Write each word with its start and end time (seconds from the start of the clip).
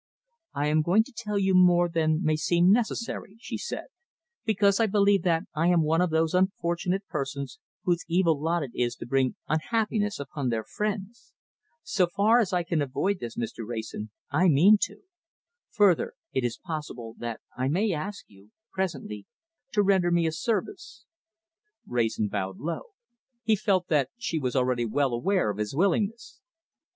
"I 0.55 0.65
am 0.65 0.81
going 0.81 1.03
to 1.03 1.13
tell 1.15 1.37
you 1.37 1.53
more 1.53 1.87
than 1.87 2.23
may 2.23 2.35
seem 2.35 2.71
necessary," 2.71 3.35
she 3.39 3.55
said, 3.55 3.85
"because 4.45 4.79
I 4.79 4.87
believe 4.87 5.21
that 5.21 5.43
I 5.53 5.67
am 5.67 5.83
one 5.83 6.01
of 6.01 6.09
those 6.09 6.33
unfortunate 6.33 7.05
persons 7.07 7.59
whose 7.83 8.03
evil 8.07 8.41
lot 8.41 8.63
it 8.63 8.71
is 8.73 8.95
to 8.95 9.05
bring 9.05 9.35
unhappiness 9.47 10.19
upon 10.19 10.49
their 10.49 10.63
friends. 10.63 11.33
So 11.83 12.07
far 12.07 12.39
as 12.39 12.51
I 12.51 12.63
can 12.63 12.81
avoid 12.81 13.19
this, 13.19 13.37
Mr. 13.37 13.63
Wrayson, 13.63 14.09
I 14.31 14.47
mean 14.47 14.79
to. 14.85 15.03
Further 15.69 16.15
it 16.33 16.43
is 16.43 16.57
possible 16.57 17.13
that 17.19 17.39
I 17.55 17.67
may 17.67 17.93
ask 17.93 18.25
you 18.27 18.49
presently 18.73 19.27
to 19.71 19.83
render 19.83 20.09
me 20.09 20.25
a 20.25 20.31
service." 20.31 21.05
Wrayson 21.85 22.27
bowed 22.27 22.57
low. 22.57 22.93
He 23.43 23.55
felt 23.55 23.87
that 23.89 24.09
she 24.17 24.39
was 24.39 24.55
already 24.55 24.83
well 24.87 25.13
aware 25.13 25.51
of 25.51 25.59
his 25.59 25.75
willingness. 25.75 26.41